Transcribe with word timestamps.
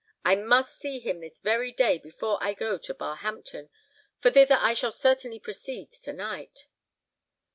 I 0.25 0.33
must 0.35 0.79
see 0.79 0.97
him 0.97 1.19
this 1.19 1.37
very 1.37 1.71
day 1.71 1.99
before 1.99 2.39
I 2.43 2.55
go 2.55 2.79
to 2.79 2.93
Barhampton, 2.95 3.69
for 4.17 4.31
thither 4.31 4.57
I 4.59 4.73
shall 4.73 4.91
certainly 4.91 5.39
proceed 5.39 5.91
to 5.91 6.11
night." 6.11 6.65